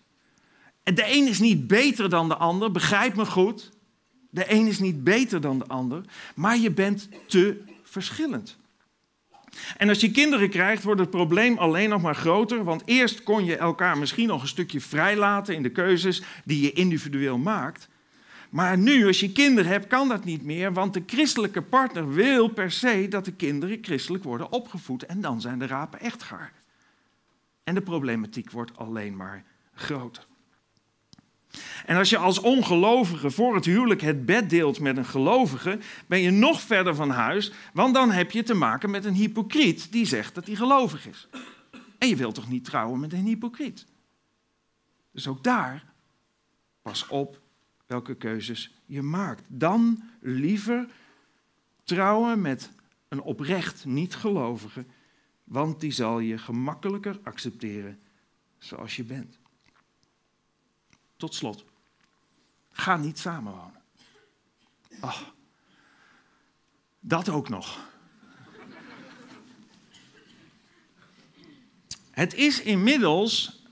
[0.83, 3.71] En de een is niet beter dan de ander, begrijp me goed.
[4.31, 8.57] De een is niet beter dan de ander, maar je bent te verschillend.
[9.77, 12.65] En als je kinderen krijgt, wordt het probleem alleen nog maar groter.
[12.65, 16.73] Want eerst kon je elkaar misschien nog een stukje vrijlaten in de keuzes die je
[16.73, 17.89] individueel maakt.
[18.51, 22.49] Maar nu, als je kinderen hebt, kan dat niet meer, want de christelijke partner wil
[22.49, 25.07] per se dat de kinderen christelijk worden opgevoed.
[25.07, 26.53] En dan zijn de rapen echt gaar.
[27.65, 30.27] En de problematiek wordt alleen maar groter.
[31.87, 36.21] En als je als ongelovige voor het huwelijk het bed deelt met een gelovige, ben
[36.21, 40.07] je nog verder van huis, want dan heb je te maken met een hypocriet die
[40.07, 41.29] zegt dat hij gelovig is.
[41.99, 43.87] En je wilt toch niet trouwen met een hypocriet?
[45.13, 45.85] Dus ook daar,
[46.83, 47.41] pas op
[47.87, 49.43] welke keuzes je maakt.
[49.49, 50.89] Dan liever
[51.85, 52.71] trouwen met
[53.09, 54.85] een oprecht niet-gelovige,
[55.45, 58.01] want die zal je gemakkelijker accepteren
[58.59, 59.39] zoals je bent.
[61.17, 61.65] Tot slot,
[62.71, 63.83] ga niet samenwonen.
[65.01, 65.35] Ach,
[67.01, 67.95] dat ook nog.
[72.11, 73.65] Het is inmiddels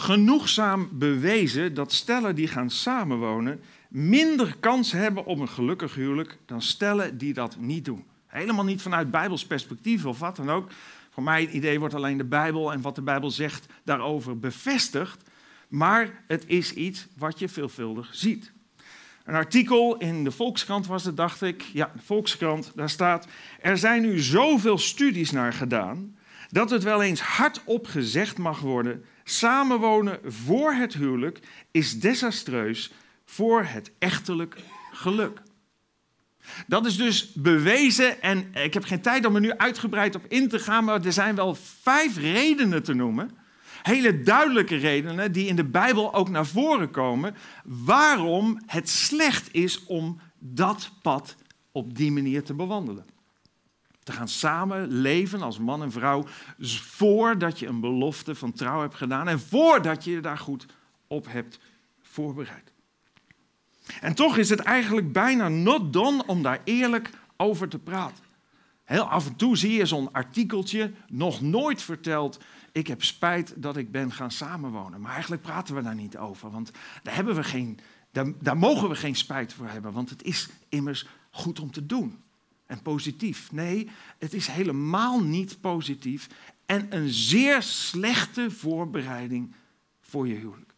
[0.00, 6.62] genoegzaam bewezen dat stellen die gaan samenwonen minder kans hebben op een gelukkig huwelijk dan
[6.62, 8.04] stellen die dat niet doen.
[8.26, 10.70] Helemaal niet vanuit Bijbels perspectief of wat dan ook.
[11.10, 15.22] Voor mij het idee wordt alleen de Bijbel en wat de Bijbel zegt daarover bevestigd.
[15.68, 18.52] Maar het is iets wat je veelvuldig ziet.
[19.24, 21.62] Een artikel in de Volkskrant was het, dacht ik.
[21.62, 23.26] Ja, de Volkskrant, daar staat...
[23.60, 26.16] Er zijn nu zoveel studies naar gedaan...
[26.48, 29.04] dat het wel eens hardop gezegd mag worden...
[29.30, 31.40] samenwonen voor het huwelijk
[31.70, 32.92] is desastreus
[33.24, 34.56] voor het echtelijk
[34.92, 35.42] geluk.
[36.66, 40.48] Dat is dus bewezen en ik heb geen tijd om er nu uitgebreid op in
[40.48, 43.30] te gaan, maar er zijn wel vijf redenen te noemen.
[43.82, 49.84] Hele duidelijke redenen die in de Bijbel ook naar voren komen waarom het slecht is
[49.84, 51.36] om dat pad
[51.72, 53.04] op die manier te bewandelen.
[54.12, 56.24] Gaan samen leven als man en vrouw
[56.80, 60.66] voordat je een belofte van trouw hebt gedaan en voordat je je daar goed
[61.06, 61.58] op hebt
[62.02, 62.72] voorbereid.
[64.00, 68.24] En toch is het eigenlijk bijna not done om daar eerlijk over te praten.
[68.84, 72.40] Heel af en toe zie je zo'n artikeltje, nog nooit verteld,
[72.72, 75.00] ik heb spijt dat ik ben gaan samenwonen.
[75.00, 76.70] Maar eigenlijk praten we daar niet over, want
[77.02, 77.78] daar, hebben we geen,
[78.40, 82.22] daar mogen we geen spijt voor hebben, want het is immers goed om te doen.
[82.70, 83.52] En positief.
[83.52, 86.28] Nee, het is helemaal niet positief
[86.66, 89.54] en een zeer slechte voorbereiding
[90.00, 90.74] voor je huwelijk.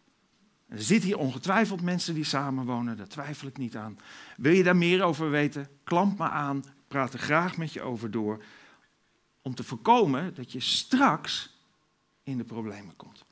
[0.67, 3.99] Er zitten hier ongetwijfeld mensen die samenwonen, daar twijfel ik niet aan.
[4.37, 5.67] Wil je daar meer over weten?
[5.83, 8.43] Klamp me aan, praat er graag met je over door.
[9.41, 11.57] Om te voorkomen dat je straks
[12.23, 13.25] in de problemen komt.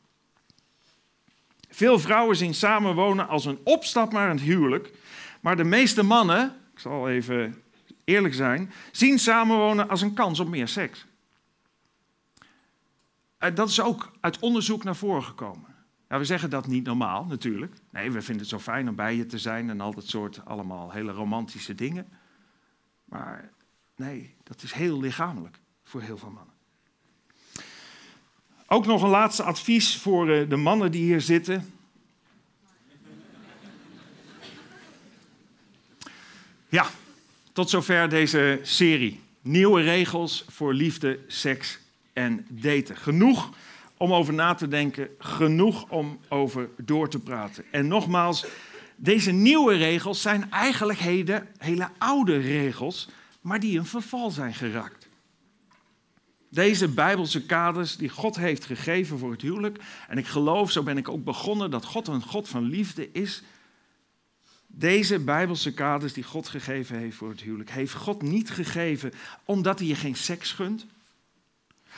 [1.70, 4.94] Veel vrouwen zien samenwonen als een opstap naar een huwelijk.
[5.40, 7.64] Maar de meeste mannen, ik zal even
[8.04, 11.06] eerlijk zijn, zien samenwonen als een kans op meer seks.
[13.38, 15.70] Eh, dat is ook uit onderzoek naar voren gekomen.
[16.08, 17.76] Nou, we zeggen dat niet normaal, natuurlijk.
[17.90, 20.46] Nee, we vinden het zo fijn om bij je te zijn en al dat soort
[20.46, 22.10] allemaal hele romantische dingen.
[23.06, 23.52] Maar
[23.96, 26.54] nee, dat is heel lichamelijk voor heel veel mannen.
[28.68, 31.74] Ook nog een laatste advies voor eh, de mannen die hier zitten.
[36.70, 36.90] Ja,
[37.62, 39.20] tot zover deze serie.
[39.42, 41.80] Nieuwe regels voor liefde, seks
[42.14, 42.98] en daten.
[42.98, 43.50] Genoeg
[43.98, 47.64] om over na te denken, genoeg om over door te praten.
[47.72, 48.46] En nogmaals,
[48.96, 53.10] deze nieuwe regels zijn eigenlijk hele, hele oude regels,
[53.42, 55.08] maar die in verval zijn geraakt.
[56.50, 59.80] Deze bijbelse kaders die God heeft gegeven voor het huwelijk.
[60.08, 63.44] En ik geloof, zo ben ik ook begonnen, dat God een God van liefde is.
[64.74, 69.14] Deze bijbelse kaders die God gegeven heeft voor het huwelijk, heeft God niet gegeven
[69.46, 70.86] omdat hij je geen seks gunt.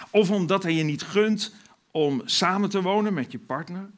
[0.10, 1.54] Of omdat hij je niet gunt
[1.92, 3.90] om samen te wonen met je partner.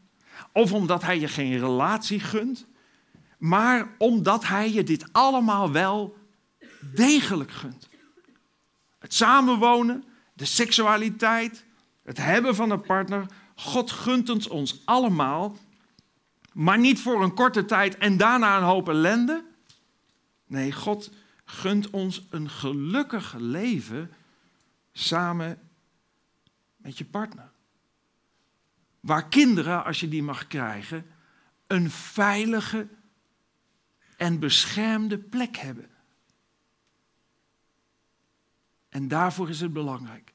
[0.51, 2.65] Of omdat hij je geen relatie gunt.
[3.37, 6.17] Maar omdat hij je dit allemaal wel
[6.93, 7.89] degelijk gunt.
[8.99, 10.03] Het samenwonen,
[10.33, 11.65] de seksualiteit,
[12.03, 13.25] het hebben van een partner.
[13.55, 15.57] God gunt het ons allemaal,
[16.55, 19.45] maar niet voor een korte tijd en daarna een hoop ellende.
[20.45, 21.11] Nee, God
[21.45, 24.11] gunt ons een gelukkig leven
[24.91, 25.59] samen
[26.77, 27.51] met je partner.
[28.99, 31.05] Waar kinderen, als je die mag krijgen,
[31.67, 32.87] een veilige
[34.17, 35.89] en beschermde plek hebben.
[38.89, 40.33] En daarvoor is het belangrijk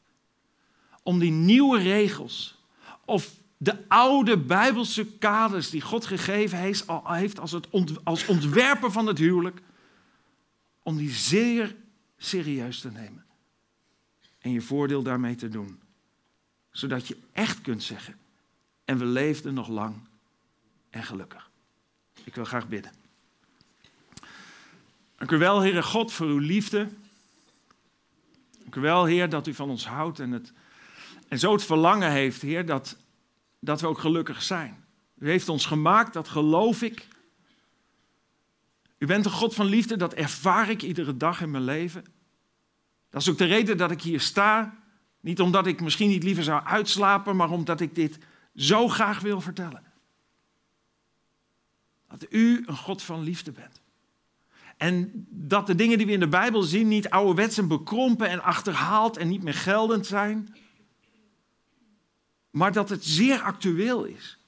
[1.02, 2.64] om die nieuwe regels
[3.04, 7.54] of de oude bijbelse kaders die God gegeven heeft als,
[8.04, 9.60] als ontwerper van het huwelijk,
[10.82, 11.76] om die zeer
[12.16, 13.24] serieus te nemen
[14.38, 15.80] en je voordeel daarmee te doen.
[16.70, 18.18] Zodat je echt kunt zeggen,
[18.84, 19.94] en we leefden nog lang
[20.90, 21.50] en gelukkig.
[22.24, 22.92] Ik wil graag bidden.
[25.16, 26.88] Dank u wel, Heere God, voor uw liefde.
[28.58, 30.52] Dank u wel, Heer, dat u van ons houdt en, het,
[31.28, 32.96] en zo het verlangen heeft, Heer, dat,
[33.60, 34.84] dat we ook gelukkig zijn.
[35.18, 37.08] U heeft ons gemaakt, dat geloof ik.
[38.98, 42.04] U bent een God van liefde, dat ervaar ik iedere dag in mijn leven.
[43.10, 44.78] Dat is ook de reden dat ik hier sta.
[45.20, 48.18] Niet omdat ik misschien niet liever zou uitslapen, maar omdat ik dit
[48.54, 49.82] zo graag wil vertellen.
[52.08, 53.80] Dat u een God van liefde bent.
[54.76, 58.42] En dat de dingen die we in de Bijbel zien niet ouderwets en bekrompen en
[58.42, 60.54] achterhaald en niet meer geldend zijn.
[62.50, 64.38] Maar dat het zeer actueel is.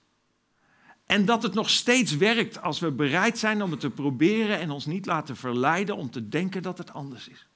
[1.07, 4.71] En dat het nog steeds werkt als we bereid zijn om het te proberen en
[4.71, 7.47] ons niet laten verleiden om te denken dat het anders is.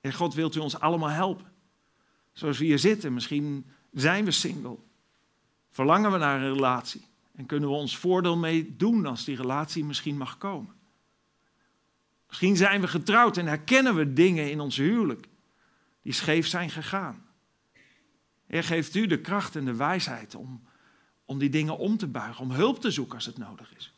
[0.00, 1.52] En God wilt u ons allemaal helpen.
[2.32, 4.76] Zoals we hier zitten, misschien zijn we single.
[5.70, 7.06] Verlangen we naar een relatie.
[7.34, 10.74] En kunnen we ons voordeel mee doen als die relatie misschien mag komen.
[12.28, 15.28] Misschien zijn we getrouwd en herkennen we dingen in ons huwelijk
[16.02, 17.23] die scheef zijn gegaan.
[18.54, 20.62] Heer, geeft u de kracht en de wijsheid om,
[21.24, 23.92] om die dingen om te buigen, om hulp te zoeken als het nodig is.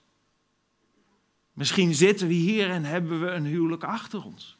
[1.52, 4.56] Misschien zitten we hier en hebben we een huwelijk achter ons.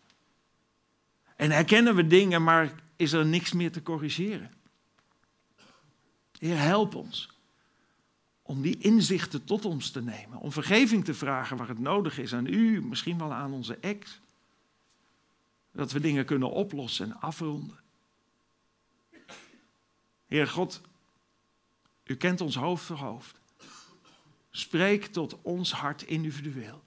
[1.36, 4.50] En herkennen we dingen, maar is er niks meer te corrigeren.
[6.38, 7.30] Heer, help ons
[8.42, 12.34] om die inzichten tot ons te nemen, om vergeving te vragen waar het nodig is
[12.34, 14.20] aan u, misschien wel aan onze ex.
[15.72, 17.84] Dat we dingen kunnen oplossen en afronden.
[20.26, 20.80] Heer God,
[22.04, 23.40] u kent ons hoofd voor hoofd.
[24.50, 26.84] Spreek tot ons hart individueel.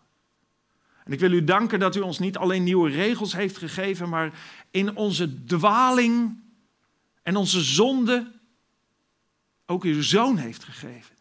[1.04, 4.40] En ik wil u danken dat u ons niet alleen nieuwe regels heeft gegeven, maar
[4.72, 6.44] in onze dwaling
[7.24, 8.32] en onze zonde
[9.66, 11.16] ook uw zoon heeft gegeven.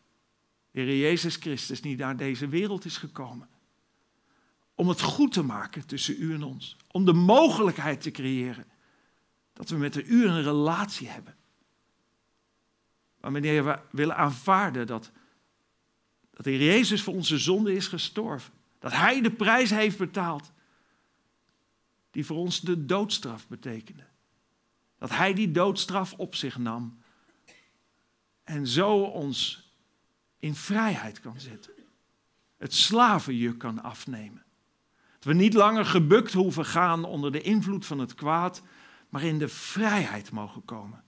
[0.70, 3.48] Heer Jezus Christus, die naar deze wereld is gekomen.
[4.74, 6.76] Om het goed te maken tussen u en ons.
[6.86, 8.66] Om de mogelijkheid te creëren
[9.52, 11.37] dat we met u een relatie hebben.
[13.28, 15.10] Maar meneer, we willen aanvaarden dat,
[16.30, 18.52] dat de Jezus voor onze zonde is gestorven.
[18.78, 20.52] Dat Hij de prijs heeft betaald
[22.10, 24.06] die voor ons de doodstraf betekende.
[24.98, 26.98] Dat Hij die doodstraf op zich nam
[28.44, 29.70] en zo ons
[30.38, 31.72] in vrijheid kan zetten.
[32.56, 34.44] Het slavenjuk kan afnemen.
[35.12, 38.62] Dat we niet langer gebukt hoeven gaan onder de invloed van het kwaad,
[39.08, 41.04] maar in de vrijheid mogen komen.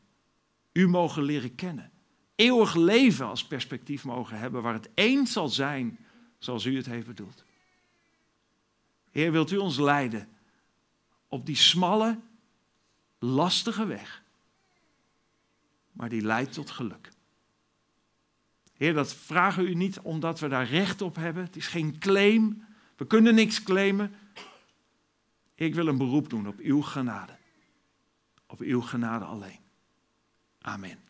[0.73, 1.89] U mogen leren kennen.
[2.41, 5.99] Eeuwig leven als perspectief mogen hebben, waar het eens zal zijn
[6.38, 7.45] zoals u het heeft bedoeld.
[9.11, 10.28] Heer, wilt u ons leiden
[11.28, 12.18] op die smalle,
[13.18, 14.22] lastige weg,
[15.93, 17.09] maar die leidt tot geluk.
[18.72, 21.43] Heer, dat vragen u niet omdat we daar recht op hebben.
[21.43, 22.64] Het is geen claim.
[22.97, 24.14] We kunnen niks claimen.
[25.55, 27.36] Ik wil een beroep doen op uw genade.
[28.47, 29.61] Op uw genade alleen.
[30.61, 31.10] Amen.